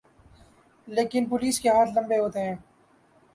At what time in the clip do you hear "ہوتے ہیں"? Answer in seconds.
2.17-2.55